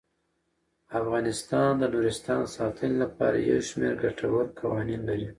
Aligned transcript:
افغانستان 0.99 1.71
د 1.77 1.83
نورستان 1.93 2.39
د 2.45 2.51
ساتنې 2.57 2.95
لپاره 3.03 3.37
یو 3.49 3.59
شمیر 3.67 3.93
ګټور 4.03 4.45
قوانین 4.59 5.01
لري. 5.09 5.29